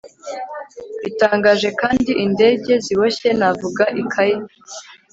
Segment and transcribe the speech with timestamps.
[1.03, 4.35] bitangaje, kandi indege, ziboshye navuga ikaye